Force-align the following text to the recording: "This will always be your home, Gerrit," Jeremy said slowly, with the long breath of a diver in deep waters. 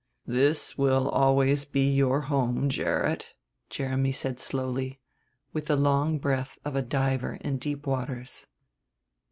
"This 0.25 0.79
will 0.79 1.07
always 1.09 1.63
be 1.63 1.93
your 1.93 2.21
home, 2.21 2.69
Gerrit," 2.69 3.35
Jeremy 3.69 4.11
said 4.11 4.39
slowly, 4.39 4.99
with 5.53 5.67
the 5.67 5.75
long 5.75 6.17
breath 6.17 6.57
of 6.65 6.75
a 6.75 6.81
diver 6.81 7.37
in 7.41 7.59
deep 7.59 7.85
waters. 7.85 8.47